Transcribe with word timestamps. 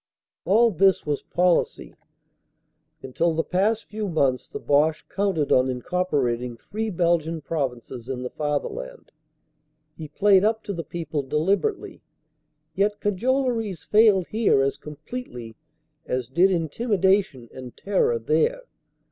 All 0.45 0.71
this 0.71 1.05
was 1.05 1.21
policy. 1.21 1.93
Until 3.03 3.35
the 3.35 3.43
past 3.43 3.85
few 3.85 4.09
months 4.09 4.49
the 4.49 4.57
Boche 4.59 5.07
counted 5.09 5.51
on 5.51 5.69
incorporating 5.69 6.57
three 6.57 6.89
Belgian 6.89 7.39
provinces 7.39 8.09
in 8.09 8.23
the 8.23 8.31
Fatherland. 8.31 9.11
He 9.95 10.07
played 10.07 10.43
up 10.43 10.63
to 10.63 10.73
the 10.73 10.83
people 10.83 11.21
deliberately. 11.21 12.01
Yet 12.73 12.99
cajoleries 12.99 13.83
failed 13.83 14.25
here 14.29 14.63
as 14.63 14.75
completely 14.75 15.55
as 16.07 16.29
did 16.29 16.49
intimidation 16.49 17.47
and 17.53 17.77
terror 17.77 18.17
there. 18.17 18.63